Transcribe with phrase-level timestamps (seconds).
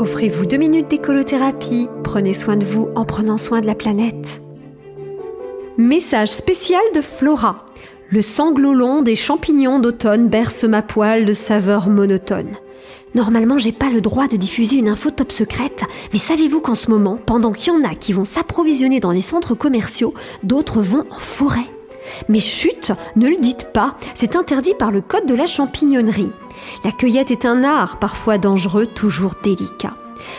[0.00, 1.88] Offrez-vous deux minutes d'écolothérapie.
[2.02, 4.42] Prenez soin de vous en prenant soin de la planète.
[5.78, 7.58] Message spécial de Flora.
[8.08, 12.56] Le sanglot long des champignons d'automne berce ma poêle de saveurs monotones.
[13.14, 16.90] Normalement, j'ai pas le droit de diffuser une info top secrète, mais savez-vous qu'en ce
[16.90, 21.04] moment, pendant qu'il y en a qui vont s'approvisionner dans les centres commerciaux, d'autres vont
[21.10, 21.70] en forêt?
[22.28, 26.32] Mais chut, ne le dites pas, c'est interdit par le code de la champignonnerie.
[26.84, 29.94] La cueillette est un art, parfois dangereux, toujours délicat.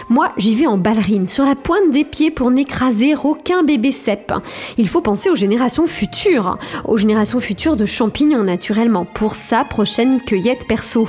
[0.10, 4.34] Moi, j'y vais en ballerine, sur la pointe des pieds pour n'écraser aucun bébé cep.
[4.78, 10.22] Il faut penser aux générations futures, aux générations futures de champignons naturellement, pour sa prochaine
[10.22, 11.08] cueillette perso.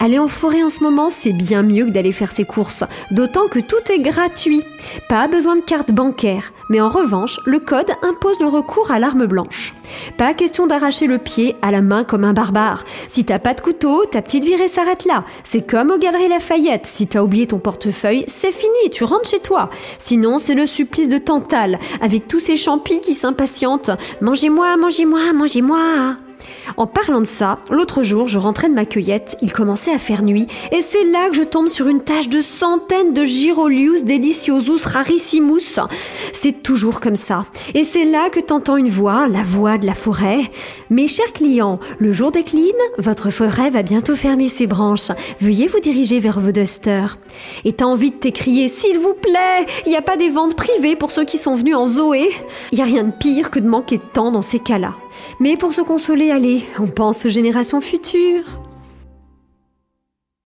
[0.00, 3.48] Aller en forêt en ce moment, c'est bien mieux que d'aller faire ses courses, d'autant
[3.48, 4.62] que tout est gratuit.
[5.08, 9.26] Pas besoin de carte bancaire, mais en revanche, le code impose le recours à l'arme
[9.26, 9.74] blanche.
[10.16, 12.84] Pas question d'arracher le pied à la main comme un barbare.
[13.08, 15.24] Si t'as pas de couteau, ta petite virée s'arrête là.
[15.44, 16.86] C'est comme aux Galeries Lafayette.
[16.86, 19.70] Si t'as oublié ton portefeuille, c'est fini, tu rentres chez toi.
[19.98, 23.90] Sinon, c'est le supplice de Tantale, avec tous ces champis qui s'impatientent.
[24.20, 26.16] Mangez-moi, mangez-moi, mangez-moi.
[26.76, 30.22] En parlant de ça, l'autre jour, je rentrais de ma cueillette, il commençait à faire
[30.22, 34.84] nuit, et c'est là que je tombe sur une tâche de centaines de Gyrolius deliciosus
[34.84, 35.80] rarissimus.
[36.32, 37.44] C'est toujours comme ça.
[37.74, 40.50] Et c'est là que t'entends une voix, la voix de la forêt.
[40.90, 45.10] Mes chers clients, le jour décline, votre forêt va bientôt fermer ses branches.
[45.40, 47.18] Veuillez vous diriger vers vos dusters.
[47.64, 50.96] Et t'as envie de t'écrier, s'il vous plaît, il n'y a pas des ventes privées
[50.96, 52.28] pour ceux qui sont venus en Zoé.
[52.70, 54.94] Il n'y a rien de pire que de manquer de temps dans ces cas-là.
[55.40, 58.44] Mais pour se consoler, allez, on pense aux générations futures.